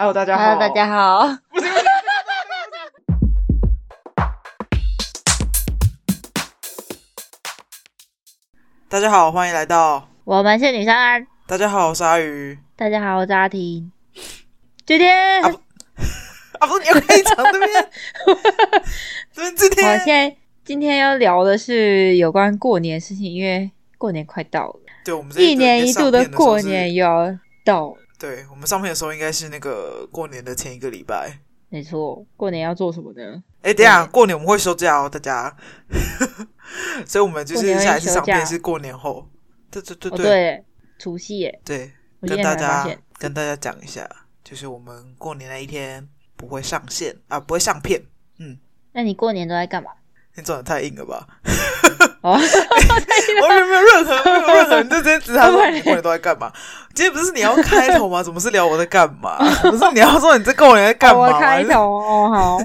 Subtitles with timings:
[0.00, 0.44] Hello，大家好。
[0.44, 1.36] Hello，大家好。
[8.88, 10.94] 大家好，欢迎来到我们是女生。
[11.46, 12.58] 大家好，我是阿鱼。
[12.76, 13.92] 大家好，我是阿婷。
[14.86, 15.56] 今天啊不，
[16.60, 17.82] 啊不，你要开场对不对？
[19.36, 19.98] 对，今天。
[19.98, 24.80] 好，现在今天要聊的是有关过年的事情，因为过年快到了。
[25.04, 27.94] 对，我们一年一度的过年又要到。
[28.20, 31.38] 对，我们上片的时候应该是那个过年的前一个礼拜。
[31.70, 33.42] 没错，过年要做什么呢？
[33.62, 35.56] 哎，等一下，过年我们会休假哦，大家。
[37.06, 39.26] 所以，我们就是下一次上片是过年后。
[39.70, 40.64] 对对对对，对，
[40.98, 41.60] 除夕耶。
[41.64, 41.90] 对，
[42.20, 42.86] 跟大家
[43.18, 44.06] 跟大家讲一下，
[44.44, 46.06] 就是我们过年那一天
[46.36, 48.02] 不会上线啊，不会上片。
[48.38, 48.58] 嗯，
[48.92, 49.92] 那你过年都在干嘛？
[50.36, 51.26] 你做的太硬了吧？
[52.22, 56.52] 哦， 我没有没有任何没有任何，你就直接指他说你过年都在干嘛？
[56.94, 58.22] 今天不是你要开头吗？
[58.22, 59.38] 怎么是聊我在干嘛？
[59.70, 61.20] 不是你要说你这过年在干嘛？
[61.20, 62.58] 我开头哦，好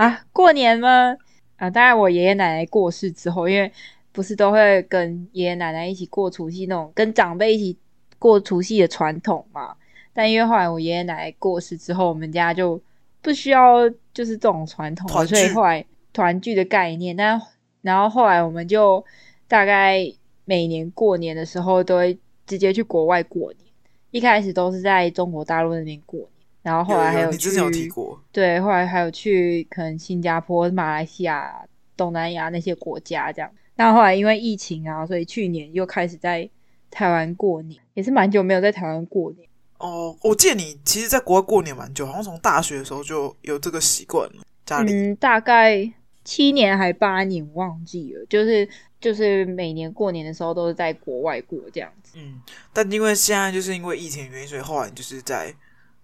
[0.00, 1.16] 啊，过年吗？
[1.56, 3.72] 啊，当然我爷爷奶奶过世之后，因为
[4.12, 7.78] 不是都会跟爷爷奶奶一起过除夕那种跟长辈一起
[8.18, 9.74] 过除夕的传统嘛。
[10.14, 12.80] 但因为后来我爷爷奶奶过世之后，我们家就
[13.22, 17.40] 不需要就是这种传统，所以后来团聚的概念，但。
[17.82, 19.04] 然后后来我们就
[19.48, 20.00] 大概
[20.44, 23.66] 每年过年的时候都会直接去国外过年。
[24.10, 26.30] 一开始都是在中国大陆那边过年，
[26.62, 31.64] 然后后来还有去，有有你之前有提过，对，后来还有去可能新加坡、马来西亚、
[31.96, 33.48] 东南亚那些国家这样。
[33.76, 36.50] 那后来因为疫情啊，所以去年又开始在
[36.90, 39.48] 台湾过年，也是蛮久没有在台湾过年。
[39.78, 44.42] 哦，我记得你其实在国外过年蛮久，好像从大学的时候就有这个习惯了。
[44.66, 45.92] 家里嗯，大概。
[46.22, 48.68] 七年还八年忘记了，就是
[49.00, 52.18] 就是每年过年的时候都是在国外过这样子。
[52.18, 52.40] 嗯，
[52.72, 55.54] 但因为现在就是因为疫情原因，所以后来就是在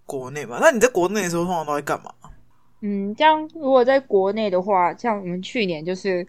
[0.06, 0.58] 国内嘛。
[0.58, 2.10] 那你在国内的时候通常都在干嘛？
[2.80, 6.26] 嗯，这样如果在国内的话，像我们去年就是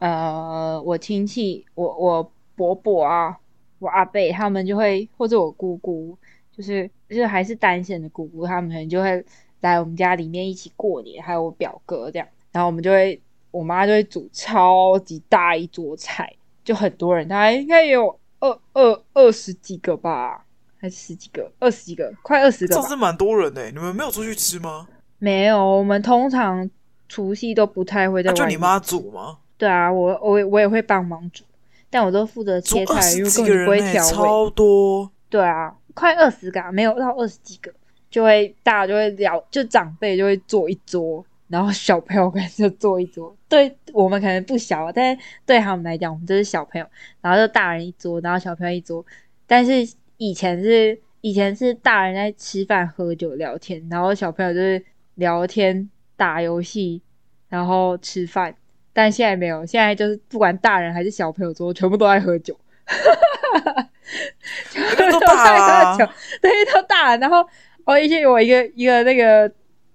[0.00, 3.38] 呃，我亲戚，我我伯伯啊，
[3.78, 6.18] 我阿伯他们就会，或者我姑姑，
[6.52, 9.24] 就是就是还是单身的姑姑，他们可能就会
[9.60, 13.20] 来我们家里面一起过年，还有我表哥这样，然后我们就会。
[13.50, 16.32] 我妈就会煮超级大一桌菜，
[16.64, 20.44] 就很多人，大概应该有二二二十几个吧，
[20.78, 21.50] 还是十几个？
[21.58, 22.74] 二十几个，快二十个。
[22.74, 24.86] 这是蛮多人的，你们没有出去吃吗？
[25.18, 26.70] 没有，我们通常
[27.08, 28.30] 除夕都不太会在。
[28.30, 29.38] 啊、就你妈煮吗？
[29.56, 31.42] 对啊，我我我也会帮忙煮，
[31.90, 34.12] 但我都负责切菜，因为根本不会调味。
[34.12, 35.10] 超多。
[35.28, 37.72] 对啊，快二十个，没有到二十几个，
[38.08, 41.24] 就会大家就会聊，就长辈就会坐一桌。
[41.48, 46.86] 然后小朋友可能就坐一桌，对我们可能不小，但是对他们来讲，我们就是小朋友。
[47.22, 49.04] 然后就大人一桌，然后小朋友一桌。
[49.46, 49.72] 但是
[50.18, 57.00] 以前是以前是大人在吃饭、喝酒、聊天，然后小朋友就是聊天、打游戏，
[57.48, 58.54] 然后吃饭。
[58.92, 62.54] 但现在没有，现在就是不管大人还是小朋友桌，全部都在喝酒，
[64.70, 67.16] 全部都在喝酒， 对，都大了。
[67.16, 67.48] 然后
[67.84, 69.50] 哦，以前有我一个一个那个。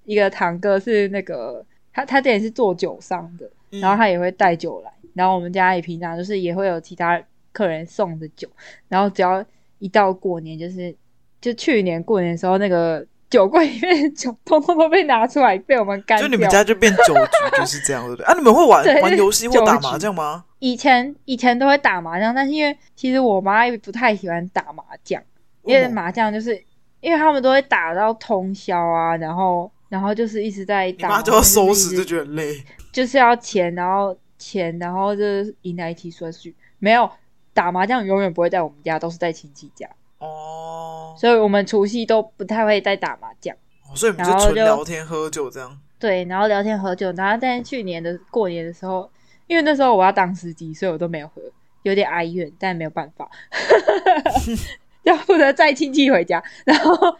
[0.06, 7.22] 一个堂哥是那个他，他这也是做酒商的，嗯，然后他也会带酒来，然后我们家也平常就是也会有其他
[7.52, 8.48] 客人送的酒，
[8.88, 9.44] 然后只要
[9.80, 10.94] 一到过年，就是
[11.40, 16.28] 就去年过年的时候，那个酒柜里面的酒通通都被拿出来，被我们干掉。
[16.28, 18.26] 就你们家就变酒局就是这样，对不对？
[18.26, 20.46] 啊，你们会玩玩游戏或打麻将吗？
[20.60, 25.22] 以前以前都会打麻将，但是因为其实我妈也不太喜欢打麻将，
[25.64, 26.62] 因为麻将就是
[27.02, 29.72] 因为他们都会打到通宵啊，然后。
[29.94, 37.08] 然后就是一直在打，就要收拾，就觉得累，就是要钱，然后钱，然后就是赢来一起说去，没有
[37.54, 39.88] 打麻将永远不会在我们家，都是在亲戚家
[40.18, 43.56] 哦，所以我们除夕都不太会再打麻将，
[43.88, 45.80] 哦，所以我们就纯聊天喝酒这样。
[46.00, 49.08] 对，然后聊天喝酒，然后但是去年的过年的时候，
[49.46, 51.40] 因为那时候我要当司机，所以我都没有喝，
[51.84, 53.30] 有点哀怨，但没有办法，
[55.04, 57.18] 要负责载亲戚回家，然后，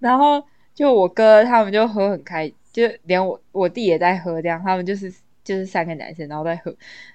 [0.00, 0.42] 然后。
[0.74, 5.12] 就我哥他们就喝很开，就连我我弟也在喝，这样他们就是
[5.44, 6.74] 就是三个男生然后在喝，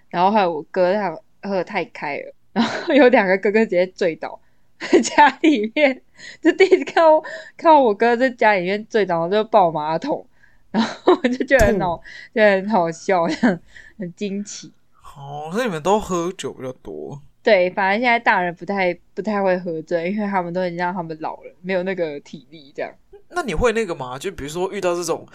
[0.09, 1.11] 然后还有我哥他
[1.43, 4.39] 喝得太开了，然后有两个哥哥直接醉倒
[4.79, 6.01] 在 家里面，
[6.41, 7.21] 就第一次看到
[7.57, 10.25] 看到我哥在家里面醉倒，就抱马桶，
[10.71, 12.01] 然后我就觉得很好，
[12.33, 13.59] 就很好笑，这样
[13.97, 14.71] 很惊奇。
[15.17, 17.21] 哦，所以你们都喝酒比较多。
[17.43, 22.89] 对，反正现在大人不太不太会喝醉，因为他们都已经让他们老了，没有那个体力这样。
[23.31, 24.17] 那你会那个吗？
[24.17, 25.25] 就比如说遇到这种，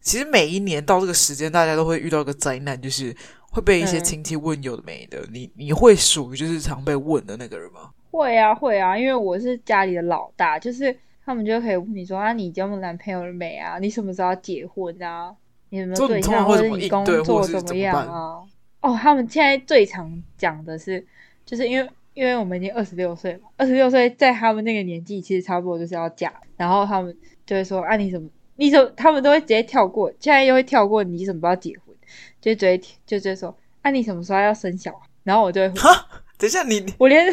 [0.00, 3.14] 其实每一年到这个时间，大家都会遇到一个灾难，就是
[3.50, 5.20] 会被一些亲戚问有的没的。
[5.20, 7.90] 嗯、你你会属于就是常被问的那个人吗？
[8.10, 13.78] 会啊会啊，因为我是家里的老大，就是他们就可以问你说啊，你交男朋友了没啊？
[13.78, 15.34] 你什么时候要结婚啊？
[15.68, 18.40] 你有没有对象，或者你工作怎么样啊？
[18.80, 21.04] 哦，他们现在最常讲的是，
[21.44, 26.32] 就是因为因为我们已经二十六岁了，二十六岁在他们那个年纪，其实差不多就是要嫁。
[26.56, 27.16] 然后他们
[27.50, 28.28] 就会说啊，你怎么？
[28.54, 28.88] 你怎么？
[28.96, 31.92] 他们都会直接跳过，现在又会跳过你怎么不要结婚，
[32.40, 33.52] 就直接就直接说
[33.82, 34.98] 啊，你什么时候要生小孩？
[35.24, 36.06] 然后我就会哈，
[36.38, 37.26] 等一下你我连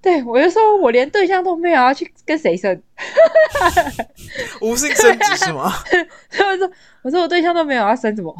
[0.00, 2.82] 对我就说我连对象都没有，要去跟谁生？
[4.62, 5.70] 无性生殖是吗？
[6.32, 6.70] 他们说
[7.02, 8.34] 我说我对象都没有，要生什么？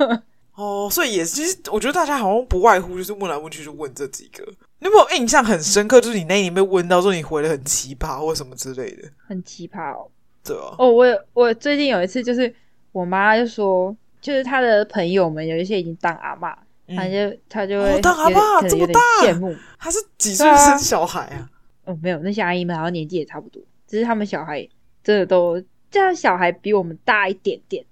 [0.54, 4.44] 哦，所以也是，其实我觉得大家好像不外乎就是问来问去就问这几个。
[4.80, 5.98] 你有没有印象很深刻？
[5.98, 9.08] 就是你那年被问到说你回的很奇葩或什么之类的？
[9.26, 10.10] 很奇葩哦。
[10.44, 10.74] 对啊。
[10.78, 12.54] 哦，我我最近有一次就是
[12.92, 16.54] 我妈就说，就是她的朋友们有一些已经当阿嬷，
[16.94, 19.56] 她就她就会当阿妈这么大羡慕。
[19.78, 21.50] 她是几岁生小孩啊？
[21.84, 24.68] 哦，没有，那些阿姨们好像年纪也差不多，只是他们小孩
[25.02, 27.84] 真的都这样，小孩比我们大一点点，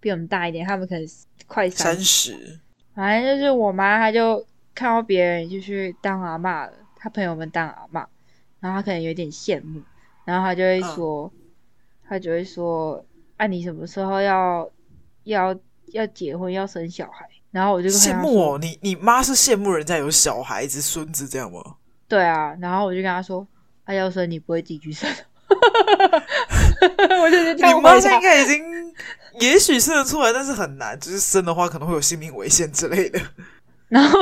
[0.00, 1.06] 比我们大一点，他们可能。
[1.46, 2.58] 快三十，
[2.94, 8.04] 反正就是我妈，她就看到别人就去当阿嬷了，她朋友们当阿嬷，
[8.60, 9.80] 然后她可能有点羡慕，
[10.26, 11.47] 然后她就会说，她、
[12.16, 13.04] 嗯、就会说，
[13.36, 14.70] 啊，你什么时候要
[15.24, 15.54] 要
[15.92, 17.28] 要结婚要生小孩？
[17.50, 21.60] 然后我就羡慕哦，你你妈是羡慕人家有小孩子孙子这样吗？
[22.08, 23.46] 对啊，然后我就跟他说，
[23.84, 25.10] 啊，要生你不会自己去生？
[27.22, 28.78] 我就觉得你妈现在应该已经。
[29.40, 30.98] 也许生得出来，但是很难。
[30.98, 33.20] 就是生的话，可能会有性命危险之类的。
[33.86, 34.18] 然后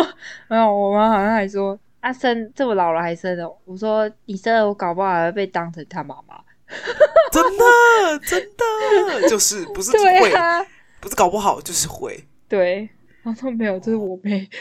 [0.47, 6.39] 没有，我妈好像还说：“啊，生这么老了还生哦。”我说：“你生了，我搞不好还会被当成他妈妈。”
[7.33, 10.65] 真的，真的，就是不是会，啊、
[11.01, 12.23] 不是搞不好就是会。
[12.49, 12.89] 对，
[13.23, 14.49] 我说没有，就是我妹。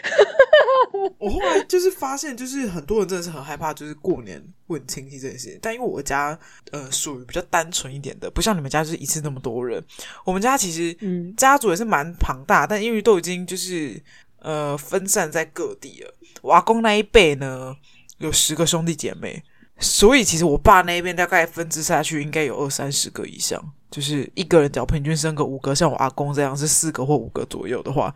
[1.19, 5.60] 我后来就是发现，就是很多人真的是很害怕，就是过年问亲戚这件事情。
[5.62, 6.38] 但因为我家
[6.72, 9.84] 呃属于比较单纯一点的，不像你们家就是一次那么多人。
[10.24, 14.02] 我们家其实嗯家族也是蛮庞大，但因为都已经就是
[14.40, 16.13] 呃分散在各地了。
[16.42, 17.75] 我阿公那一辈呢
[18.19, 19.44] 有十个兄弟姐妹，
[19.80, 23.63] 所以其实我爸那一边大概分支下去应该有二三十个以上。
[23.92, 28.13] 就是一个人只要平均生个五个，像我阿公这样是四个或五个左右的话。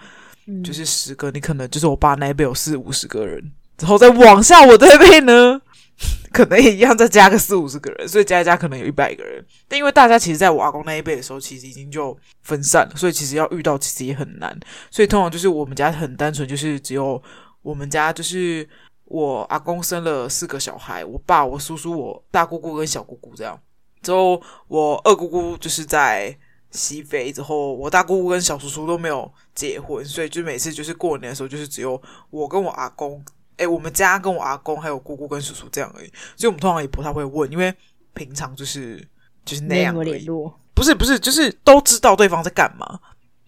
[0.63, 5.61] 就是十个，你可能就是我爸那一辈有四五十个人，然后再往下我这一辈呢，
[6.33, 9.45] 可能也一样再加个四五十个人，所以加一加可能有一百个人。
[9.67, 14.59] 但因为大家其实，在我阿公那一辈的时候，其实已经就分散了，所以其实要遇到其实也很难。
[14.89, 17.21] 所以通常就是我们家很单纯，就是只有
[17.62, 18.67] 我们家就是
[19.09, 23.59] 我阿公生了四个小孩，我爸、我叔叔、我大姑姑跟小姑姑这样。
[24.01, 26.35] 之后我二姑姑就是在。
[26.71, 33.19] 西非之后，我大姑姑跟小叔叔都没有结婚，所以就每次就是过年的时候，就是只有我跟我阿公，
[33.57, 36.13] 哎，我们家跟我阿公还有姑姑跟叔叔这样而已。
[36.38, 37.73] 所以我们通常也不太会问，因为
[38.13, 39.03] 平常就是
[39.44, 40.53] 就是那样联络。
[40.75, 43.00] 不是不是，就是都知道对方在干嘛，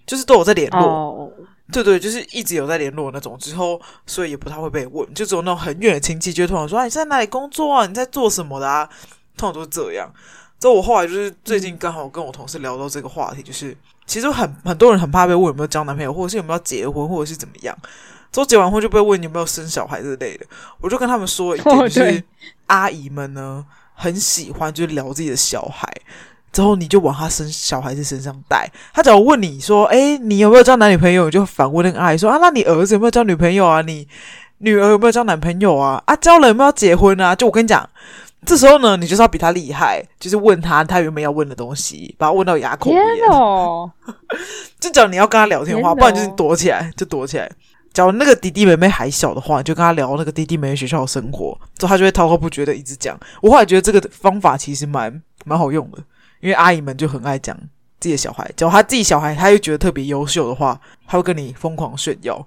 [0.08, 0.82] 就是都有在联络。
[0.82, 1.21] Oh.
[1.72, 3.38] 对对，就是一直有在联络那种。
[3.40, 7.86] 之后所以也不太会被问，就只有那种很远的亲戚就会突然说：“啊，你在哪里工作啊？
[7.86, 8.88] 你在做什么的啊？”
[9.38, 10.12] 通常都是这样。
[10.60, 13.76] 之后我后来就是最近刚好跟我同事聊到这个话题，就是
[14.06, 17.76] 其实很很多人很怕被问有没有交男朋友，或者是有没有结婚，或者是怎么样。
[18.32, 20.46] 之后结完婚就被问有没有生小孩之类的。
[20.80, 22.24] 我就跟他们说一 点，就是
[22.68, 23.66] 阿姨们呢
[23.96, 25.92] 很喜欢就是聊自己的小孩，
[26.52, 28.70] 之后你就往他生小孩子身上带。
[28.94, 33.82] 他只要问你说：“诶，你有没有交男女朋友？”你就反问那个阿姨说：“啊，那你儿子有没有交女朋友啊？
[33.82, 34.08] 你
[34.60, 36.02] 女儿有没有交男朋友啊？
[36.06, 37.88] 啊，交了有没有结婚啊？”就我跟你讲。
[38.44, 43.30] 这时候呢，你就是要比他厉害，就是问他他原本要问的东西，把他问到哑口无言。
[43.30, 43.92] 哦！
[44.82, 47.48] 就假如你要跟他聊天的话，不然就是躲起来，就躲起来。
[47.94, 53.16] 假如那个弟弟妹妹还小的话，你就跟他聊那个弟弟妹妹学校的生活，之后他就会滔滔不绝的一直讲。
[53.44, 56.00] 我后来觉得这个方法其实蛮蛮好用的，
[56.42, 57.58] 因为阿姨们就很爱讲
[58.00, 58.52] 自己的小孩。
[58.58, 62.46] 假如他自己小孩，他又觉得特别优秀的话，他会跟你疯狂炫耀。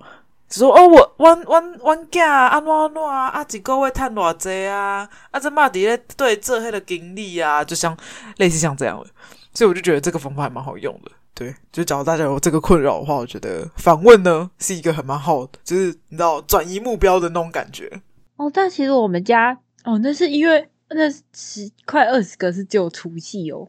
[0.51, 3.29] 说哦，我我我我囝安怎安怎啊？
[3.29, 5.09] 啊，一个月赚偌济啊？
[5.33, 7.97] 啊，这嘛底咧对这黑的经理啊，就像
[8.37, 9.07] 类似像这样的，
[9.53, 11.11] 所以我就觉得这个方法还蛮好用的。
[11.35, 17.91] 对，就假如大家有这个困扰的话，我觉得反问呢是一个很蛮好的，就是你知道转移目标的那种感觉。
[18.37, 23.69] 哦，但其实我们家哦，那是因为那十快二十个是只有除夕哦，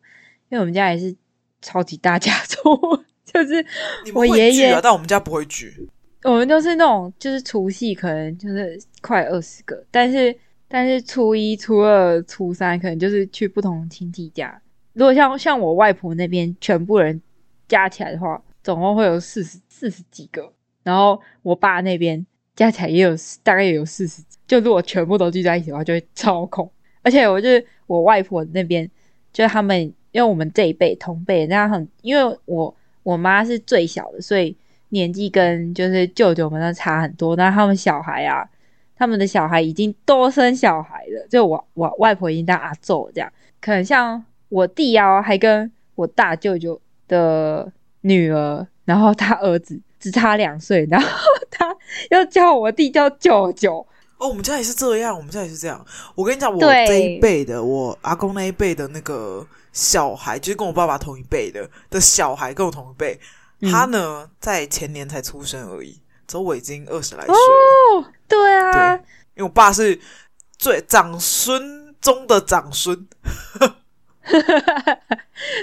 [0.49, 1.15] 因为我们家也是
[1.61, 2.59] 超级大家族，
[3.25, 3.65] 就是
[4.13, 5.89] 我爷爷，但我们家不会聚。
[6.23, 10.35] 我们都是那种，就是除夕可能就是快二十个，但是
[10.67, 14.59] 但是初一、初二、初三可能就是去不同亲戚家。
[14.93, 17.21] 如果像像我外婆那边全部人
[17.67, 20.51] 加起来的话，总共会有四十四十几个。
[20.83, 26.71] 然后我爸那边加起来也有大概也有四十，就如果全部都聚在一起的话，就会超空。
[27.05, 27.47] 而且我就
[27.85, 28.89] 我外婆那边，
[29.31, 29.79] 就他们
[30.11, 34.57] 因为我们这一辈同辈，那很因为我我妈是最小的，所以
[34.89, 37.35] 年纪跟就是舅舅们那差很多。
[37.35, 38.49] 那他们小孩啊，
[38.95, 43.31] 他们的小孩已经多生小孩了，就我我外婆已经当阿祖这样，
[43.61, 47.71] 可能像我弟啊，还跟我大舅舅的
[48.01, 51.07] 女儿，然后他儿子只差两岁，然后
[51.51, 51.77] 他
[52.09, 53.85] 要叫我弟叫舅舅。
[54.17, 55.85] 哦，我们家也是这样，我们家也是这样。
[56.15, 63.19] 我跟你讲，我这一辈的，我阿公那一辈的那个小孩，就是跟我爸爸同一辈的的小孩，跟我同一辈。
[63.59, 67.35] 嗯、他呢，在前年才出生而已，之后我已经二十来岁了。
[67.35, 69.03] 哦，对啊，对，
[69.35, 69.99] 因为我爸是
[70.57, 73.07] 最长孙中的长孙。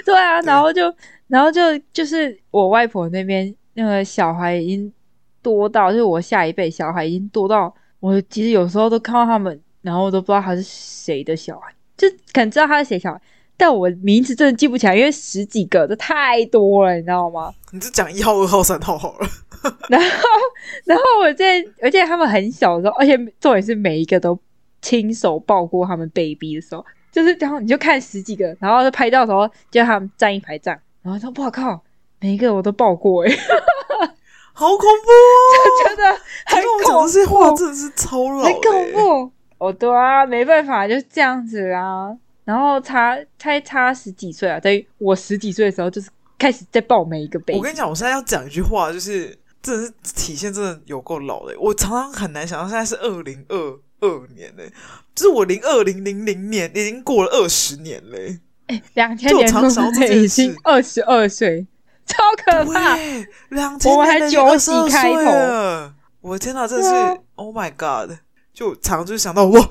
[0.05, 0.95] 对啊， 然后就，
[1.27, 1.59] 然后就
[1.91, 4.93] 就是我外婆那边那个小孩已经
[5.41, 7.73] 多到，就是我下一辈小孩已经多到。
[8.03, 13.21] 我其实有时候都看到他们，然后我都不知道他是谁的小孩，就可能知道他是谁小孩，
[13.55, 17.53] 但我名字真的记不起来，因为十几个这太多了，你知道吗？
[17.71, 19.27] 你就讲一号、二号、三号好了。
[19.87, 20.07] 然后，
[20.83, 24.37] 然后我在，而且他们很小的时候，而且重点是每一个都
[24.81, 31.81] 亲手抱过他们 baby 的时候，就是然后你就看十几个，然后就拍照的时候叫他们站一排站，然后说哇靠，
[32.19, 33.33] 每一个我都抱过诶
[34.53, 35.43] 好恐怖哦！
[35.65, 39.31] 就觉得很恐怖，讲这些话真的是超老，很恐怖。
[39.57, 42.15] 哦，对啊，没办法，就是这样子啊。
[42.45, 47.57] 然后差才差十几岁啊，等于我十几岁的时候就是开始在抱每一个 baby。
[47.57, 51.55] 我跟你讲，我现在要讲一句话，就是真的是体现真的有够老的。
[51.59, 54.71] 我常常很难想到现在是二零二二年嘞，
[55.15, 58.39] 就是我零二零零零年已经过了二十年嘞。
[58.67, 59.47] 哎，两千年
[60.21, 61.65] 已经二十二岁。
[62.05, 62.97] 超可怕！
[63.49, 68.17] 两千年的九几开头，我的天哪，真的是、啊、Oh my God！
[68.53, 69.69] 就常就想到我，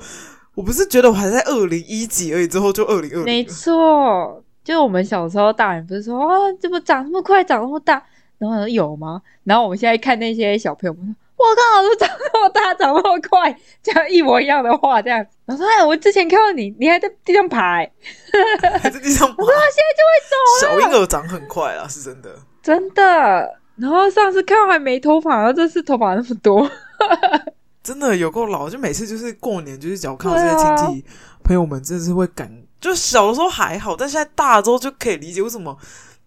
[0.55, 3.23] 我不是觉得我还在二零一几而已，之后就二零二。
[3.23, 8.03] 没错，就我们小时候，大人不是说啊，怎么长那么快，长那么大？
[8.37, 9.21] 然后有吗？
[9.43, 11.15] 然后我们现在看那些小朋友们。
[11.43, 15.25] 我刚好都长那么大，长那么快，讲一模一样的话，这样。
[15.45, 17.91] 我说：“哎，我之前看到你，你还在地上爬，欸，
[18.81, 20.35] 还在地上爬。”我说：“他现在就会走
[20.67, 23.59] 了。”小婴儿长很快啊，是真的，真的。
[23.75, 26.69] 然后上次看到还没头发，然后这次头发那么多，
[27.83, 28.69] 真的有够老。
[28.69, 31.05] 就每次就是过年，就是只要看到这些亲戚
[31.43, 32.49] 朋友们，真的是会感。
[32.79, 35.77] 就小的时候还好，但现在大了之后就可以理解为什么。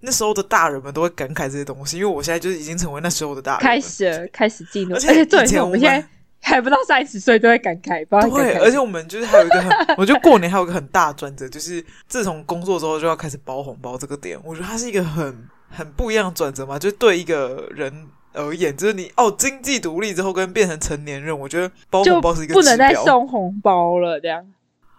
[0.06, 3.60] 那时候的大人们都会感慨这些东西，因为我现在就是已经成为那时候的大人。
[3.60, 6.06] 开始，开始进入，而且以前我们现在
[6.40, 8.20] 还不到三十岁，都会感慨吧。
[8.20, 16.78] 对，而且我们就是还有一个很， 我觉得过年还有一个很大转折，就是自从工作之后就要开始包红包这个点，我觉得它是一个很很不一样的转折嘛。
[16.78, 24.46] 就对一个人而言，就是你哦，经济独立之后跟变成成年人，我觉得包红包是一个不能再送红包了，这样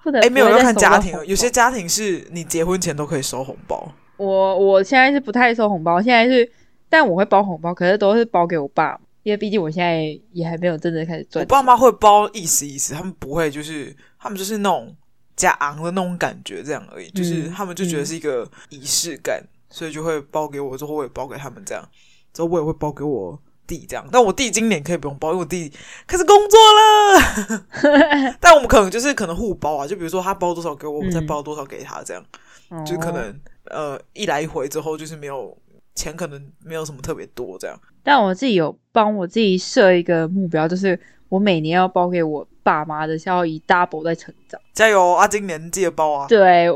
[0.04, 0.22] 不能。
[0.22, 3.90] 哎，没有要看家庭，有些家庭是你结婚前都可以收红包。
[4.18, 6.50] 我我现在是不太收红包，现在是，
[6.90, 11.44] 但我会包红包，可是都是包给我爸，因为毕竟我现在也还没有真正开始赚。
[11.44, 14.96] 我爸妈会包意思意思，他们不会就是他们就是那种
[15.36, 21.88] 假昂的那种感觉这样而已，嗯、就是他们就觉得是一个仪式感，嗯、所以就会包给我，之后我也包给他们这样，
[22.34, 25.72] 之后我也会包给我弟这样，但我弟今年可以不用包，因为我弟
[26.08, 32.26] 开始工作了， 但我们可能就是可能互包啊，就比如说他包多少给我，我们再包多少给他这样，
[32.72, 33.40] 嗯、就可能。
[33.70, 35.58] 呃，一来一回之后，就是没有
[35.96, 37.80] 钱，可能没有什么特别多这样。
[38.04, 44.60] 但我自己有帮我自己设一个目标，就是我每年要包给我爸妈的，是要以 double 在成长。
[44.74, 45.28] 加油啊！
[45.28, 46.28] 今年记得包啊。
[46.28, 46.68] 对，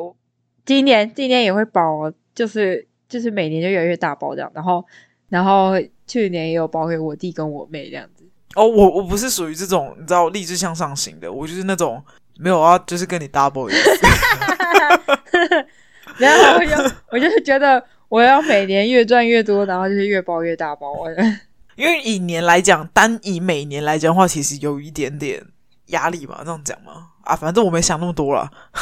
[0.66, 4.52] 今年今年也会包，就是就是每年就越来越大包这样。
[4.54, 4.86] 然后
[5.30, 5.72] 然后
[6.06, 8.26] 去年也有包给我弟跟我妹这样子。
[8.56, 12.04] 哦，我我不是属于这种你知道励志向上型的，我就是那种
[12.38, 13.92] 没有啊，就是跟你 double 的意思。
[16.22, 20.94] 然后我就我就是觉得我要每年越赚越多，然后就是越包越大包。
[21.76, 25.44] 因为以年来讲，单以每年来讲的话，其实有一点点
[25.88, 27.08] 压力嘛，这样讲嘛。
[27.24, 28.50] 啊，反正我没想那么多了。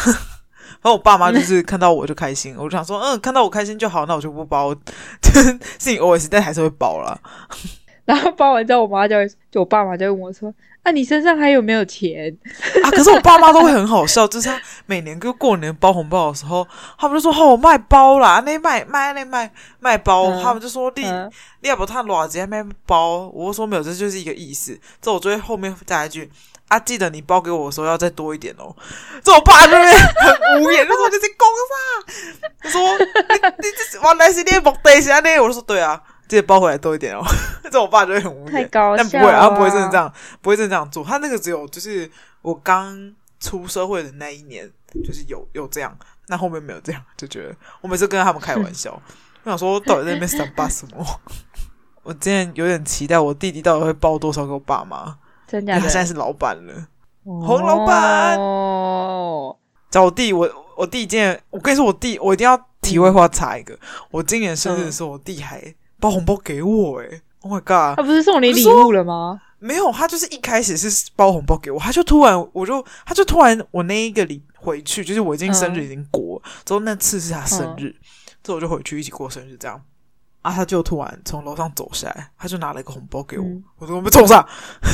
[0.82, 4.74] 然后我爸妈就是看到我就开心，我就想说，嗯，看到我开心就好，那我就不包。
[4.74, 7.20] 就是自己 OS，但还是会包了。
[8.06, 10.54] 然后包完之后，我妈就会，就我爸妈就问我说。
[10.82, 12.36] 那、啊、你身上还有没有钱
[12.84, 12.90] 啊？
[12.90, 16.66] 可是我爸妈都会很好笑，就是他每年就过年包红包的时候，
[16.98, 20.24] 他们就说：“哦，卖包啦，那卖卖那卖卖包。
[20.32, 21.30] 嗯”他们就说：“你、嗯、
[21.62, 26.32] 你要不他多少钱卖包？”我就说：“没有，这就是一个意思。”这我就会后面加一句
[26.70, 28.74] ：“啊，记得你包给我的时候要再多一点哦。”
[29.22, 31.76] 这我爸就会很无言，就说：“你在讲啥？”
[32.64, 37.22] 他说：“你你这原来是你的目的是安尼？”我就说：“对啊。”记得包回来多一点哦，
[37.70, 38.52] 这我爸就会很无语。
[38.52, 41.04] 太高了，但不会，他不会真的这样，不会真的这样做。
[41.04, 42.10] 他那个只有就是
[42.44, 44.72] 我刚出社会的那一年，
[45.04, 45.98] 就是有有这样。
[46.28, 48.92] 那后面没有这样，就觉得我每次跟他们开玩笑，
[49.44, 51.04] 我想说到底在那边三八什么？
[52.04, 55.18] 我今天有点期待我弟弟到底会包多少给我爸妈，
[55.48, 56.88] 真的，他现在是老板了，
[57.24, 59.56] 洪老板哦。
[59.90, 63.78] 找我弟，我我弟今天，我跟你说，我弟我一定要题外话插一个，
[64.12, 65.62] 我今年生日的时候，我弟还
[66.00, 67.96] 包红包给我，诶 Oh my god！
[67.96, 69.40] 他不是送你礼物了吗？
[69.60, 77.96] 没有，他就是一开始是包红包给我，他就突然，我就，他就突然，我那一个礼回去，就是我已经生日已经过，嗯、之后那次是他生日，嗯、
[78.44, 79.82] 之后我就回去一起过生日，这样
[80.42, 84.46] 啊，他就突然从楼上走下来，他就拿了一个红包给我，嗯、我说我们冲上，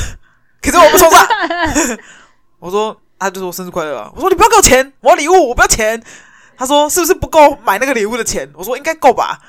[0.60, 1.28] 可是我们冲上，
[2.58, 6.02] 我说他就说生日快乐，我说你不要给我钱，我要礼物，我不要钱，
[6.56, 8.48] 他说是不是不够买那个礼物的钱？
[8.54, 9.40] 我说应该够吧。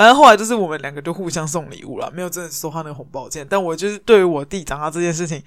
[0.00, 3.46] 反正后来就是我们两个就互相送礼物了，没有真的收他那个红包钱。
[3.50, 5.42] 但我就是对于我弟长大这件事情，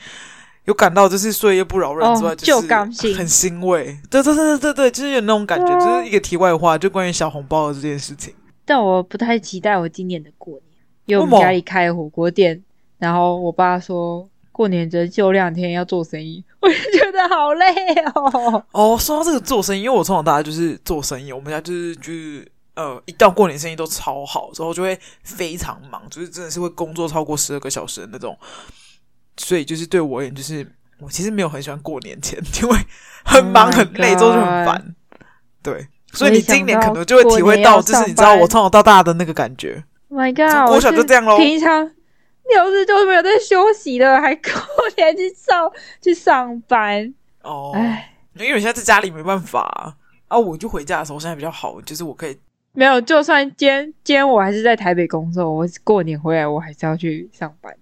[0.66, 2.72] 有感到就是岁月不饶人之外，就是
[3.16, 3.98] 很欣慰。
[4.12, 8.32] 对对对对对，就是有那种感觉，就是一个题外话，就关于小红包的这件事情。
[8.64, 10.64] 但我不太期待我今年的过年，
[11.08, 12.64] 因为我们家里开火锅店，
[13.00, 17.66] 然后我爸说过年只就两天要做生意， 我就觉得好累
[18.14, 18.64] 哦。
[18.72, 22.48] 哦，说到这个做生意，因为我从小到大就是做生意，我们家就是就是。
[22.75, 28.36] 呃，一到过年生意都超好，之后就会非常忙，就是真的是会工作超过十二个小时的那种。
[29.38, 30.68] 所以就是对我而言，就是
[31.00, 32.77] 我其实没有很喜欢过年前，因为
[33.24, 34.96] 很忙很累，之后就很烦。
[35.62, 39.84] 对，所以你今年可能就会体会到，就是你知道我从小到大的那个感觉。
[40.10, 40.72] Oh my god！
[40.72, 41.38] 我小就这样喽。
[41.38, 41.84] 平常
[42.50, 44.51] 六日都没有在休息的，还过
[44.98, 47.13] 年去上去上班。
[47.42, 49.96] 哦，唉，因为我现在在家里没办法啊，
[50.27, 52.39] 啊，我就回家的时候，现在比较好，就是我可以。
[52.74, 57.77] 没有，就算今天今天我还是在台北工作，我过年回来我还是要去上班的。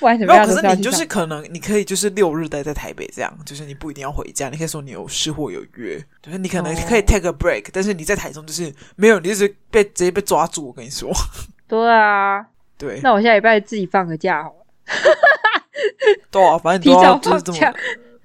[0.00, 10.68] 没有，可是你就是可能你可以就是六日待在台北这样，就是你不一定要回家，你可以说你有事或有约，就是你可能可以 take a break，哦，但是你在台中就是没有，你就是被直接被抓住。
[10.68, 11.10] 我跟你说，
[11.68, 12.46] 对啊，
[12.78, 14.66] 对，那我下礼拜自己放个假好了。
[16.30, 17.42] 对啊，反正你都要就是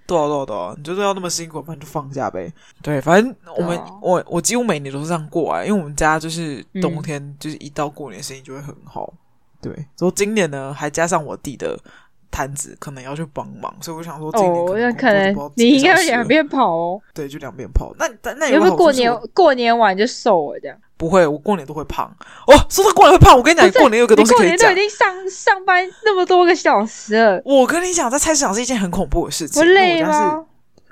[0.08, 2.52] 多少多少多少，你就是要那么辛苦，反正就放假呗。
[2.82, 9.14] 对，反正我们、啊、我我几乎每年都是这样过来，因为我们家就是冬天，嗯、就是一到过年生意就会很好。
[9.62, 11.80] 对，所以今年呢，还加上我弟的
[12.32, 17.02] 摊子，可能要去帮忙，所以我想说今年可能，哦、可能你应该两边跑哦。
[17.14, 17.94] 对，就两边跑。
[17.98, 20.78] 那那有没有过年过年完就瘦了这样？
[20.98, 22.06] 不会，我过年都会胖。
[22.48, 24.58] 哦，说到过年会胖，我跟你讲，是过年有个东西可以讲。
[24.58, 27.42] 过年都已经上上班那么多个小时了。
[27.44, 29.62] 我跟你讲，在菜市场是一件很恐怖的事情。
[29.62, 30.46] 我累吗？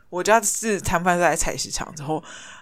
[0.10, 2.22] 我家是，摊贩在菜市场，之后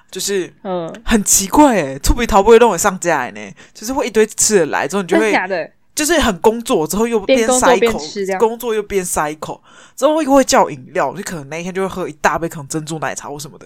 [0.09, 7.99] 就是嗯，很奇怪哎，醋皮桃不会让我上架呢，就是会一堆吃的来，之后你就会假的，就是很工作之后又边塞口，
[8.39, 9.61] 工作又边塞口，
[9.95, 13.65] 之后又会叫饮料，就可能那一天就会喝一大杯可能珍珠奶茶或什么的，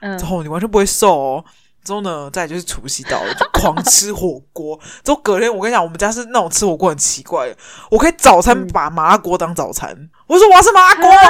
[0.00, 1.44] 嗯，之后你完全不会瘦哦。
[1.84, 4.76] 之后呢，再就是除夕到了，就狂吃火锅。
[5.04, 7.56] 之后隔天，我跟你讲，我们家是那种吃火锅很奇怪的。
[7.90, 11.28] 我可以早餐把麻辣锅当早餐，嗯、我说我要吃麻辣锅，啊、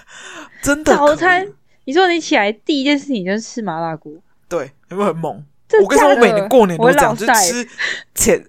[0.62, 1.46] 真的早餐。
[1.84, 4.10] 你说你起来第一件事情就是吃麻辣锅，
[4.48, 5.44] 对，有没有很猛？
[5.82, 7.68] 我跟你说，我每年过年都这样，就吃
[8.14, 8.42] 前，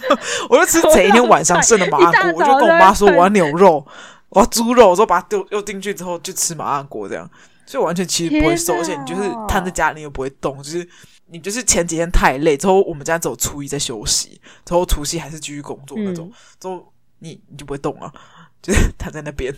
[0.50, 3.86] 我就吃前一天晚上剩的麻辣锅，我就跟我妈说我要牛肉，
[4.30, 7.28] 我要猪肉，我说把它丢丢进去之后就吃麻辣锅这样。
[7.68, 10.88] 所以完全其实不会瘦，而且你就是瘫在家里又不会动，就是
[11.26, 18.12] 你就是前几天太累，之后我们家只有初一在休息，之后除夕还是继续工作那种，嗯、之后你你就不会动啊，
[18.62, 19.52] 就是躺在那边。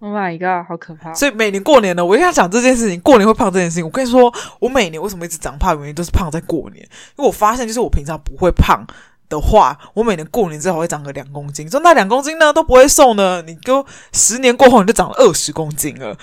[0.00, 1.12] Oh my god，好可怕！
[1.12, 3.84] 所以每年过年呢，我一定要讲这件事情，过年会胖这件事情。
[3.84, 6.84] 我跟你说，我每年为什么一直长胖，原因都是胖在过年，
[7.16, 8.86] 因为我发现就是我平常不会胖
[9.28, 16.16] 的话，我每年过年至少会长个两公斤，说那两公斤呢都不会瘦呢，你就十年过后你就长了二十公斤了。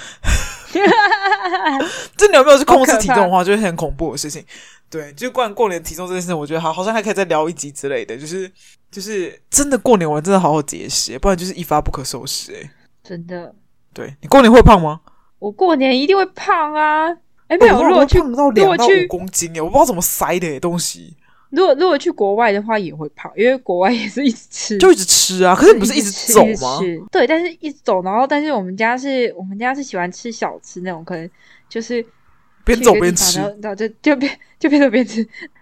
[2.17, 4.43] 这你有没有去控制体重的话，就是很恐怖的事情。
[4.89, 8.17] 对，就关于过年体重这件事情，我觉得好好像还可以再聊一集之类的。
[8.17, 8.51] 就是
[8.91, 12.53] 就是真的过年完真的好好节食，不然就是一发不可收拾。
[12.53, 12.71] 哎，
[13.03, 13.53] 真的。
[13.93, 14.99] 对，你过年会胖吗？
[15.39, 17.07] 我过年一定会胖啊！
[17.47, 21.15] 哎，没有，如果去胖到两到五公斤，哎，我不知道怎么塞的东西。
[21.55, 25.55] 如果如果去国外的话也会胖，因为国外也是一直吃，就一直吃啊。
[25.55, 26.79] 可是你不是一直走吗？
[27.11, 31.29] 对，但是一直走，然后但是我们家是我们家是喜欢吃小吃那种，可能
[31.69, 32.05] 就是
[32.63, 35.21] 边走边吃，然后就就边就边走边吃。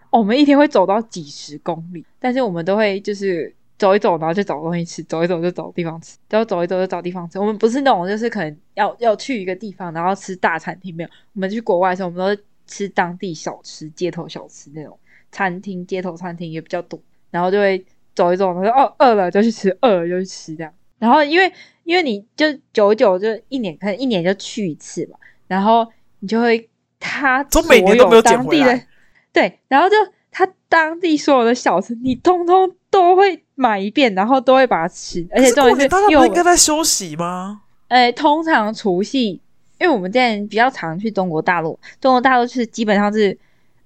[0.10, 7.40] 哦，我们一天会走到几十公里，但是我们都会就是走一走，然后就找东西吃，走一走就找地方吃，然后走一走就找地方吃。
[7.40, 11.10] 我们不是那种就是可能要要去一个地方然后吃大餐厅，没有。
[11.34, 14.98] 我们去国外的时候，我们都是吃当地小吃、街头小吃那种。
[15.34, 16.98] 餐厅、街头餐厅也比较多，
[17.32, 17.84] 然后就会
[18.15, 20.72] 走一走，然后说哦，饿了就去吃，饿了就去吃这样。
[21.00, 21.52] 然后因为
[21.84, 25.17] 因为你就久久就一年，可能一年就去一次嘛，
[25.48, 25.86] 然后
[26.19, 26.69] 你就会
[27.00, 28.88] 他从每年都没有捡回来。
[29.34, 29.96] 对，然后就
[30.32, 35.28] 他当地所有的小吃，你通通都会买一遍，然后都会把它吃。
[35.32, 37.62] 而且重点是，大家不应该在休息吗？
[37.88, 39.41] 哎，通常除夕，
[39.80, 43.38] 因为我们之前比较常去中国大陆，中国大陆是基本上是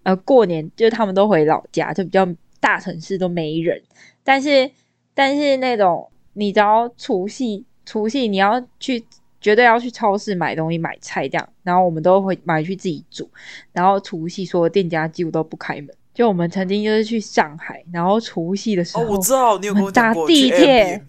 [0.08, 2.26] 呃过年，就是他们都回老家，就比较
[2.62, 3.82] 大城市都没人。
[4.24, 4.72] 但是
[5.14, 9.06] 但是那种你只要除夕，除夕你要去。
[9.40, 13.30] 绝对要去超市买东西买菜这样，然后我们都会买去自己煮。
[13.72, 15.90] 然后除夕所有店家几乎都不开门。
[16.12, 21.02] 就我们曾经就是去上海，然后除夕的时候，哦，我知道你有跟我，搭地铁，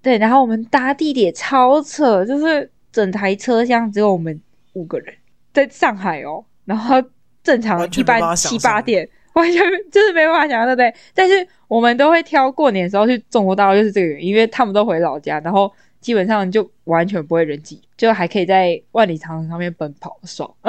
[0.00, 4.40] 对，然后我们搭地铁超扯，就是整台车厢只有我们
[4.74, 5.12] 五个人
[5.52, 6.44] 在上海哦。
[6.64, 7.02] 然后
[7.44, 10.92] 正常一般七八点， 完全就是没办法想象，对不对？
[11.14, 15.72] 但是我们都会挑过年的时候去中国大陆，就是这个原因，因为他们都回老家，然后。
[16.04, 20.54] 基本上就完全不会人挤，就还可以在万里长城上面奔跑，爽。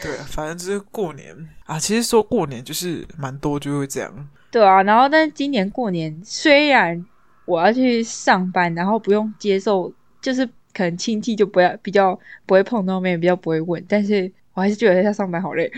[0.00, 1.34] 对，反正就是过年
[1.66, 1.76] 啊。
[1.76, 4.28] 其实说过年就是蛮多就会这样。
[4.48, 7.04] 对啊，然后但是今年过年虽然
[7.46, 9.92] 我要去上班，然后不用接受，
[10.22, 15.70] 就是可能亲戚就不要比较不会碰到面，比较不会问，但是我还是觉得在上班好累，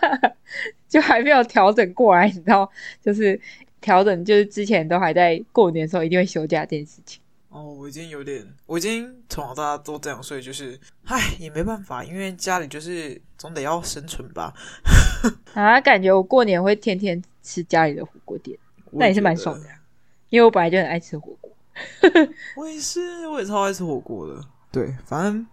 [0.88, 2.70] 就还没有调整过来，你知道，
[3.02, 3.38] 就是。
[3.78, 7.20] 调整就是之前都还在过年的时候一定会休假这件事情。
[7.50, 14.52] 哦，我已经有点，我已经从小到大都这样，所以就是，唉，也没办法，因为家里就是总得要生存吧。
[15.54, 18.58] 啊，感觉我过年会天天吃家里的火锅店，
[18.90, 19.66] 那也是蛮爽的，
[20.30, 21.45] 因为我本来就很爱吃火锅。
[22.56, 24.40] 我也是，我也超爱吃火锅的。
[24.70, 25.46] 对，反正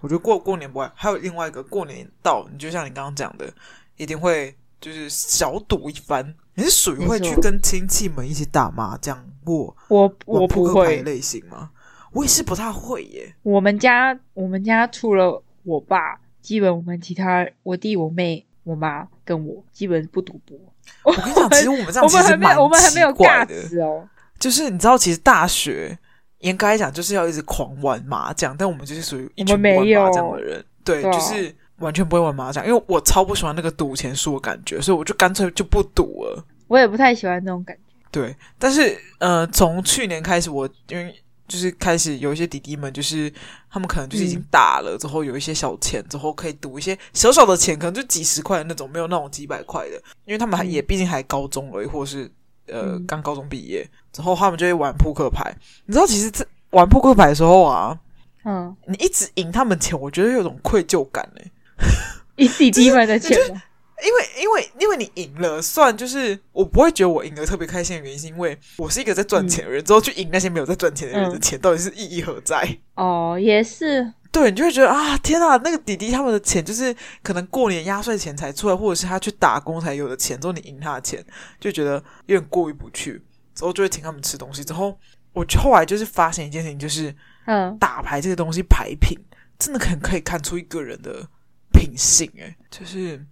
[0.00, 3.52] 我觉得过过年不爱，还有另外一个过年到，你就像你刚刚讲的，
[3.96, 6.34] 一定会就是小赌一番。
[6.54, 11.70] 你是属于会去跟亲戚们一起打麻将，我我我不会类型吗？
[12.12, 13.34] 我也是不太会耶。
[13.42, 20.58] 我们家我们家除了我爸，基本我们其他我弟我妹我妈跟我基本不赌博。
[21.02, 22.56] 我跟你讲，其实我们这样 其实蛮。
[22.56, 24.08] 我们还没有尬词哦。
[24.38, 25.98] 就是你知道，其实大学
[26.38, 30.64] 严格来讲就是要一直狂玩麻将，但我们就是属于一群玩麻将的人。
[30.84, 31.54] 对，就是。
[31.80, 36.42] 完全不会玩麻将，因为我超不喜欢那个赌钱输的感觉，所以我就干脆就不赌了。
[36.68, 37.82] 我也不太喜欢那种感觉。
[38.10, 41.14] 对，但是呃，从去年开始我，我因为
[41.46, 43.30] 就是开始有一些弟弟们，就是
[43.70, 52.26] 他们可能就是已经大了，嗯、之后有一些小钱，之后可以赌一些小小的钱，可能就几十块的那种，没有那种几百块的，因为他们还也毕竟还高中而已，或者是
[52.68, 55.54] 呃刚高中毕业，之后他们就会玩扑克牌。
[55.86, 57.98] 你知道，其实这玩扑克牌的时候啊，
[58.44, 61.50] 嗯，你一直赢他们钱，我觉得有种愧疚感哎、欸。
[62.36, 72.76] 一弟弟们的钱， 因为因为因为你赢了，算就是我不会觉得我赢得特别开心的原因，是因为我是一个在赚钱的人，嗯、之后去赢那些没有在赚钱的人的钱，嗯、到底是意义何在？
[72.94, 81.24] 哦，也是，对，你就会觉得啊，天啊，那个弟弟他们的钱就是可能过年压岁钱才出来，或者是他去打工才有的钱，之后你赢他的钱，
[81.58, 81.94] 就觉得
[82.26, 83.22] 有点过意不去，
[83.54, 84.62] 之后就会请他们吃东西。
[84.62, 84.98] 之后
[85.32, 87.14] 我后来就是发现一件事情，就是
[87.46, 89.18] 嗯，打牌这个东西牌品
[89.58, 91.26] 真的很可以看出一个人的。
[91.72, 93.22] 品性诶，就是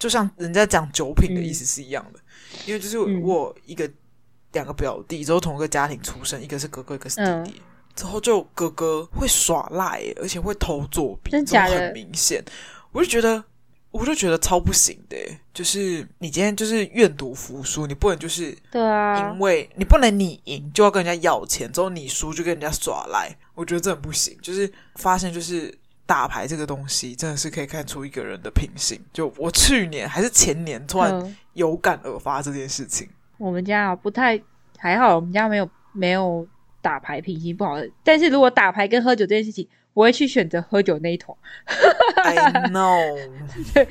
[0.00, 3.88] 就像人家讲酒品的意思是一样的，嗯、因为就是我一个
[4.50, 7.62] 两、嗯、个表弟，之后同一个家庭出生，一个是哥哥，一个是弟弟，嗯、
[7.94, 12.44] 之后就哥哥会耍赖，而且会偷作弊，真的很明显，
[12.92, 13.42] 我就觉得，
[13.90, 15.16] 我就觉得超不行的，
[15.52, 25.76] 就是你今天就是愿赌服输，你不能就是对啊，因为你不能你赢就要跟人家要钱，之后你输就跟人家耍赖，我觉得这很不行，就是发现就是。
[26.06, 29.00] 打牌这个东西真的是可以看出一个人的品性。
[29.10, 33.08] 就我去年还是前年突然有感而发这件事情。
[33.38, 34.38] 我们家不太
[34.76, 36.46] 还好，我们家没有没有
[36.84, 37.90] 打牌品行不好的。
[38.04, 41.36] 但是如果打牌跟喝酒这件事情，我会去选择喝酒那一坨。
[42.22, 42.36] I
[42.68, 43.18] know。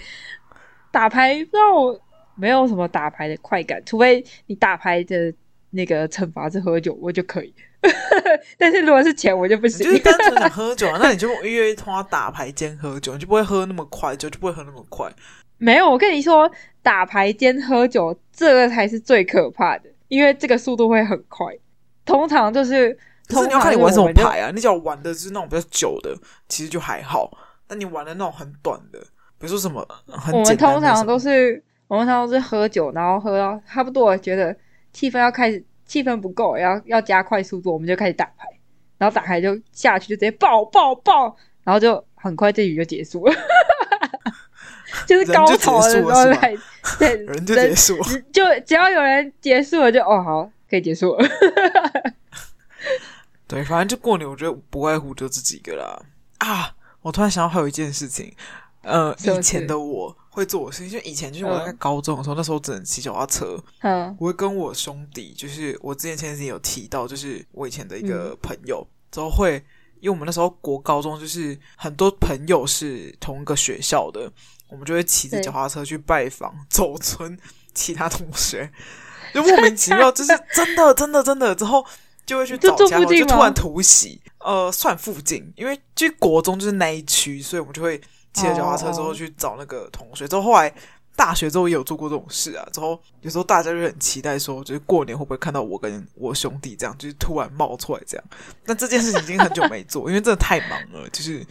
[0.91, 1.99] 打牌让我
[2.35, 5.33] 没有什么打牌的快感，除非你打牌的
[5.71, 7.51] 那个惩罚是喝酒，我就可以。
[8.59, 9.83] 但是如果是钱，我就不行。
[9.83, 15.11] 就是单纯想喝酒啊，那你就约一通打牌兼喝酒，你就不会喝那么快，酒就不会喝那么快。
[15.57, 16.49] 没有，我跟你说，
[16.81, 21.47] 打牌兼喝酒这个才是最可怕的，因为这个速度会很快。
[22.05, 24.51] 通常就是，可是你要看你玩什么牌啊？
[24.53, 26.15] 你只要玩的是那种比较久的，
[26.47, 27.31] 其实就还好。
[27.67, 28.99] 但你玩的那种很短的，
[29.37, 34.55] 比如说什么，很我们通常都是，我们通常都是喝酒，然后喝到差不多，觉得
[34.91, 35.63] 气氛要开始。
[35.85, 38.47] 气氛不够，要要加快速度，我们就开始打牌，
[38.97, 43.33] 然后打牌就下去，就直接爆爆爆，然后就很快这局就结束了，
[45.05, 46.55] 就是高潮的时候来，
[46.97, 51.27] 对，人就结束了，就只要有人结束了就，就哦好，可以结束了。
[53.53, 56.01] 对，反正就过年，我觉得不外乎就这几个啦。
[56.39, 58.33] 啊，我突然想到还有一件事情，
[58.81, 69.63] 呃，以前的我会做的事情，就以前就是我在高中的时候，嗯、那时候只能骑脚踏车，嗯，我会跟我兄弟，就是我之前前几天有提到，就是我以前的一个朋友，之、嗯、后会，
[69.99, 74.31] 因为我们那时候国高中就是很多朋友是同一个学校的，
[74.67, 77.37] 我们就会骑着脚踏车去拜访走村
[77.73, 78.71] 其他同学，
[79.33, 81.53] 就莫名其妙，就是真的真的真的。
[81.53, 81.85] 之后。
[82.25, 87.99] 就会去找家，就突然突袭，呃，算附近，因为就国中就是那一区，所以我们就会
[88.33, 90.27] 骑着脚踏车之后去找那个同学。
[90.27, 90.73] 之后后来
[91.15, 92.67] 大学之后也有做过这种事啊。
[92.71, 98.25] 之后有时候大家就很期待说，就是过年会不会看到我跟我兄弟这样，就是突然冒出来这样。
[98.65, 101.45] 但这件事情已经很久没做，因为真的太忙了，就是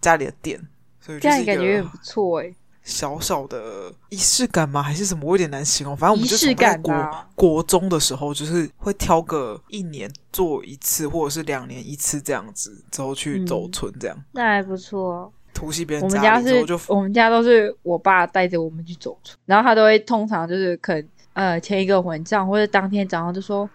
[0.00, 0.60] 家里的店，
[1.00, 2.54] 所以就是感觉也很不错哎。
[2.88, 4.82] 小小的仪式感吗？
[4.82, 5.24] 还是什么？
[5.26, 5.94] 我有点难形容。
[5.94, 14.16] 反正我们就从在国国中的时候，就是会挑个一年做一次，或者是两年一次这样子，之后去走村这样。
[14.16, 15.30] 嗯、那还不错。
[15.52, 23.68] 突袭别人家，我们家是，就我们家都是我爸带着我们去走村，然后他都会通常就是可能呃签一个混账或者当天早上就说，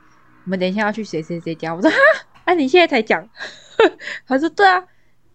[0.46, 1.76] 我们等一下要去谁谁谁家。
[1.76, 1.98] 我说哈，
[2.46, 3.28] 哎、啊，你现在才讲？
[4.26, 4.82] 他说对啊，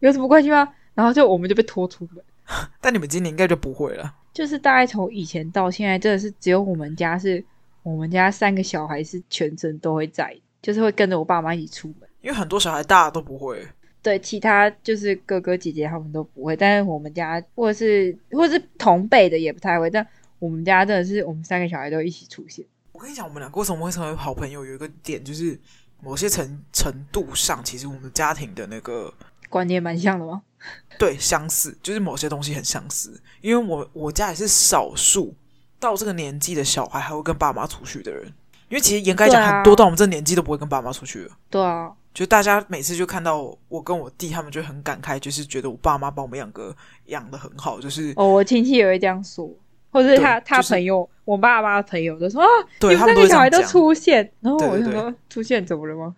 [0.00, 0.66] 有什么关系吗？
[0.94, 2.24] 然后就我们就被拖出门。
[2.80, 4.14] 但你们今年应该就不会了。
[4.32, 7.44] 就是大概从以前到现在，真的是只有我们家是，
[7.82, 12.08] 我们家三个小孩是全程都会在，就是会跟着我爸妈一起出门。
[12.20, 13.66] 因为很多小孩大家都不会。
[14.00, 19.90] 对，其他就是哥哥姐姐他们都不会，但是我们家或者是或者是同辈的也不太会。
[19.90, 20.06] 但
[20.38, 22.64] 我们家真的是我们三个小孩都一起出现。
[22.92, 24.64] 我跟你讲，我们两个为什么会成为好朋友？
[24.64, 25.58] 有一个点就是，
[26.00, 29.12] 某些程程度上，其实我们家庭的那个
[29.48, 30.42] 观念蛮像的吗？
[30.98, 33.20] 对，相似，就是某些东西很相似。
[33.40, 35.34] 因为我我家也是少数
[35.78, 38.32] 到这个年纪的小孩还会跟爸妈出去的人。
[38.68, 41.30] 因为其实严格来讲，很多到我们这年纪都不会跟爸妈出去了。
[41.48, 47.80] 对啊，就大家每次就看到我跟我弟，他们就很感慨，就是觉得我爸妈把我们两个养的很好。
[47.80, 49.50] 就是哦，我亲戚也会这样说，
[49.98, 56.14] 或者是他、他朋友，我爸妈的朋友都说啊，对，他们三个小孩都出现，然后我就说出现怎么了吗？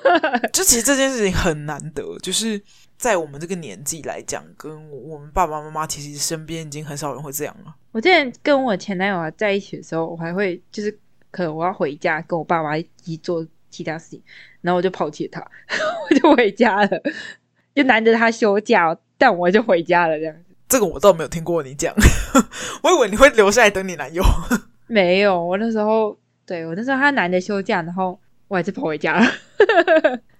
[0.52, 2.62] 就其实这件事情很难得，就是。
[2.96, 7.74] 在我们这个年纪来讲，跟我们爸爸妈妈其实身边已经很少人会这样了。
[7.90, 10.96] 我之前跟我前男友在一起的时候，我还会就是
[11.30, 14.22] 可能我要回家跟我爸妈一起做其他事情，
[14.62, 15.44] 然后我就抛弃他，
[16.08, 16.88] 我就回家了，
[17.74, 20.43] 就难得他休假，但我就回家了这样子。
[20.68, 21.94] 这个我倒没有听过你讲，
[22.82, 24.22] 我以为你会留下来等你男友。
[24.86, 29.26] 没有，我那时候对我那时候他难得休假，然后我还是跑回家了。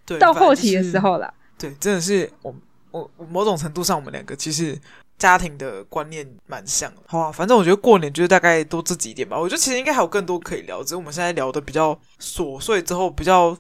[0.05, 1.33] 对，到后期的时候了。
[1.59, 2.55] 对，真的是我
[2.91, 4.79] 我某种程度上，我们两个其实
[5.17, 7.01] 家庭的观念蛮像的。
[7.07, 9.39] 好啊，反正我觉得过年就是大概都这几点吧。
[9.39, 13.57] 我觉得其实应该还有更多可以聊，只是我们现在聊的比较琐碎，之后比较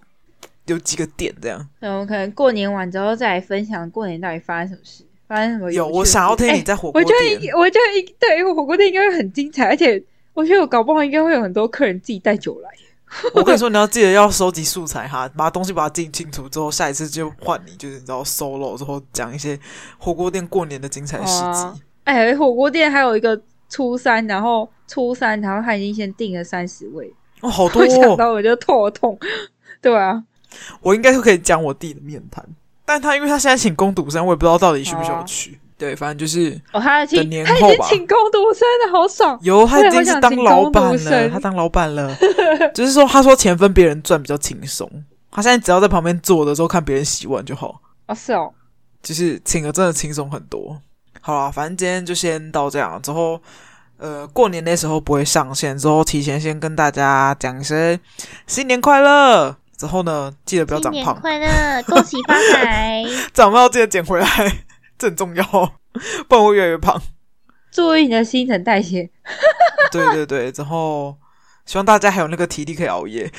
[0.66, 1.66] 有几个点这样。
[1.81, 5.85] 那我们可能过年完之后再来分享过年到底发生什么事，发生什么有。
[5.85, 7.12] 有，我想要听你在火锅店。
[7.12, 12.70] 我觉得，我觉得对，因为火锅店应该会很精彩，而且我觉得我搞不好应该会有很多客人自己带酒来。
[13.35, 19.59] 我跟你说，你要记得要收集素材哈，把东西把它记清楚之后，下一次就换你，就是你知道 solo 之后讲一些
[19.99, 21.83] 火锅店过年的精彩事迹。
[22.05, 29.16] 哎、欸，火锅店还有一个初三，然后初三，然后他已经先订了三十位哦，好多、哦，想到我就头痛。
[29.81, 30.25] 对啊，
[30.81, 32.44] 我应该是可以讲我弟的面谈，
[32.85, 35.59] 但他因为他现在请工读生，我也不知道到底需不需要去。
[35.77, 39.37] 对，反正就是哦，他的年后吧，请工读生的好爽。
[39.42, 42.16] 有，他已经是当老板了，他当老板了。
[42.73, 44.88] 就是说，他说钱分别人赚比较轻松。
[45.33, 47.81] 他现在只要在旁边坐的时候看别人洗碗就好。
[48.07, 48.53] 哦，是哦，
[49.03, 50.81] 就是请的真的轻松很多。
[51.20, 53.03] 好啦，反正今天就先到这样。
[53.03, 53.40] 之后，
[53.97, 57.99] 呃，过年那时候不会上线，之后提前先跟大家讲一声
[58.47, 59.57] 新年快乐。
[59.77, 61.21] 之后呢，记得不要长胖。
[61.21, 63.05] 快乐，恭喜发财。
[63.35, 64.27] 长胖要记得减回来。
[64.97, 65.45] 这很重要，
[66.29, 67.01] 不然会越来越胖。
[67.73, 69.11] 注意你的新陈代谢。
[69.91, 71.17] 对对对，之后
[71.67, 73.31] 希望大家还有那个体力可以熬夜。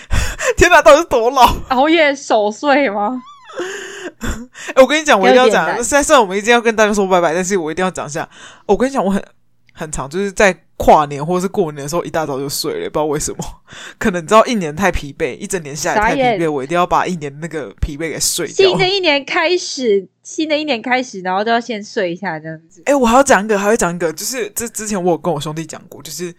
[0.57, 1.55] 天哪，到底是多老？
[1.69, 3.21] 熬夜守岁吗？
[4.73, 5.81] 哎，我跟你讲，我一定要讲。
[5.83, 8.27] 虽然虽然我们一定要跟大家说拜拜，但是我一定要讲一下。
[8.65, 9.23] 我跟你讲，我很
[9.75, 10.57] 很长，就是在。
[10.77, 13.37] 跨年或是过年的时候，一大早就睡了，不知道为什么。
[13.97, 18.67] 可能你知道，一年太疲惫，一整年下来太疲惫，我一定要把一年那个疲惫给睡掉。
[18.67, 22.81] 新的一年开始，新的一年开始，然后都要先睡一下这样子。
[22.81, 26.35] 哎、欸，我还要讲一个，还要讲一个，就是这之前我有跟我兄弟讲过，就是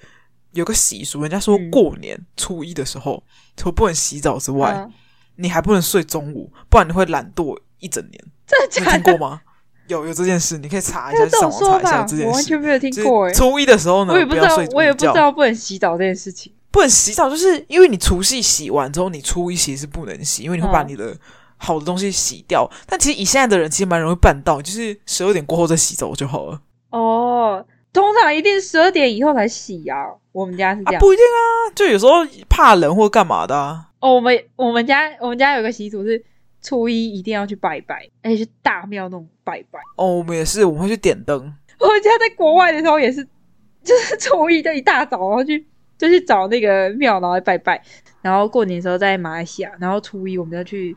[0.53, 3.25] 有个习俗，人家说过年初一的时候，
[3.57, 4.92] 除不能洗澡之外，嗯、
[5.37, 8.22] 你还不能睡中午，不然你会懒惰一整年。
[8.46, 9.40] 这你听过吗？
[9.88, 12.27] 有有这件事，你可以查一下，上网查一下这件事。
[12.27, 13.31] 我完全没有听过。
[13.33, 16.53] 初一的时候呢，我也不知道，我也不知道不能洗澡这件事情。
[16.70, 21.16] 不能洗澡，就是因为你除夕洗完之后，你初一其实是不能洗，因为你会把你的
[21.57, 22.70] 好的东西洗掉。
[22.87, 26.61] 但其实以现在的人，其实蛮容易办到，就是十二点过后再洗澡就好了。
[26.90, 29.96] 哦，通常一定十二点以后才洗啊。
[30.33, 32.12] 我们家是这样，啊、不一定啊，就有时候
[32.46, 33.87] 怕冷或干嘛的、啊。
[34.01, 36.22] 哦，我们我们家我们家有个习俗是
[36.66, 39.79] 初一一定要去拜拜，而且是大庙那种拜拜。
[39.96, 41.55] 哦，我们也是，我们会去点灯。
[41.79, 43.24] 我家在国外的时候也是，
[43.85, 45.64] 就是初一就一大早，然后去
[45.96, 47.81] 就去找那个庙，然后来拜拜。
[48.20, 50.96] 然后过年的时候在马来西亚，然后初一我们就去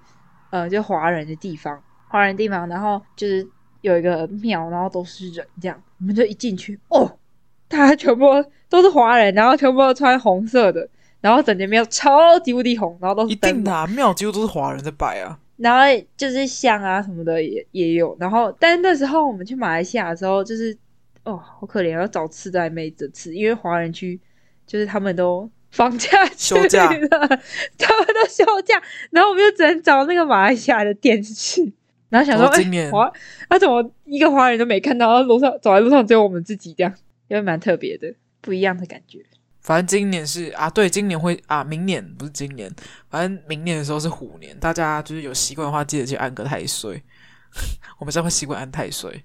[0.50, 3.48] 呃，就华人的地方，华人地方，然后就是
[3.82, 7.20] 有一个庙，然后都是人，这样我们就一进去，哦，
[7.68, 8.26] 大家全部
[8.70, 10.90] 都是华人，然后全部都穿红色的。
[11.22, 15.38] 然后整间庙超级无敌红，然后都是一定的啊，庙几乎都是华人在拜啊。
[15.60, 15.82] 然后
[16.18, 18.16] 就是香啊什么的也也有。
[18.20, 20.76] 然后，但是那时候我们去马来西亚的时候，就是
[21.24, 24.20] 哦，好可怜，要找吃的还没得吃，因为华人区
[24.66, 31.72] 就是他们都 放假休假，他们都休假，然后我们就只能找那个马来西亚的店吃。
[32.10, 33.08] 然后想说，哎、欸，华，
[33.48, 35.14] 他、啊、怎么一个华人都没看到？
[35.14, 36.92] 然后路上走在路上只有我们自己这样，
[37.28, 39.24] 因为蛮特别的，不一样的感觉。
[39.62, 42.72] 反正今年是啊，对，今年会啊，明年不是今年，
[43.10, 47.04] 反正明年的时候是虎年，大家就是有习惯的话，记得去安个太岁。
[48.00, 49.24] 我们现在会习惯安太岁。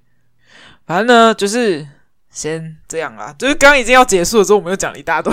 [0.87, 1.87] 反正呢，就是
[2.31, 5.33] 先这样啦，就是刚刚已经要结束了之后，我们又讲了一大堆，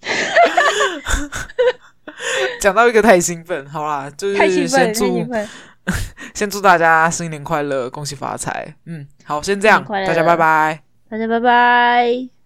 [2.60, 5.26] 讲到一个太兴奋，好啦，就是先祝
[6.34, 8.74] 先祝大家新年快乐，恭喜发财。
[8.86, 12.41] 嗯，好，先这样，大家拜拜，大家拜拜。